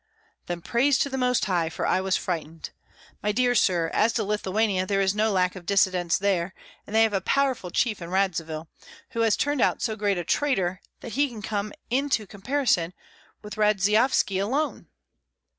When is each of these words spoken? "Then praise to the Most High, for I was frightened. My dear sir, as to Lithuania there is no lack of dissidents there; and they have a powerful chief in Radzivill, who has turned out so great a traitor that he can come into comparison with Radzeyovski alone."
"Then 0.47 0.63
praise 0.63 0.97
to 0.97 1.11
the 1.11 1.17
Most 1.19 1.45
High, 1.45 1.69
for 1.69 1.85
I 1.85 2.01
was 2.01 2.17
frightened. 2.17 2.71
My 3.21 3.31
dear 3.31 3.53
sir, 3.53 3.91
as 3.93 4.11
to 4.13 4.23
Lithuania 4.23 4.83
there 4.87 4.99
is 4.99 5.13
no 5.13 5.31
lack 5.31 5.55
of 5.55 5.67
dissidents 5.67 6.17
there; 6.17 6.55
and 6.87 6.95
they 6.95 7.03
have 7.03 7.13
a 7.13 7.21
powerful 7.21 7.69
chief 7.69 8.01
in 8.01 8.09
Radzivill, 8.09 8.67
who 9.11 9.19
has 9.19 9.37
turned 9.37 9.61
out 9.61 9.83
so 9.83 9.95
great 9.95 10.17
a 10.17 10.23
traitor 10.23 10.81
that 11.01 11.11
he 11.11 11.27
can 11.29 11.43
come 11.43 11.71
into 11.91 12.25
comparison 12.25 12.95
with 13.43 13.57
Radzeyovski 13.57 14.39
alone." 14.39 14.87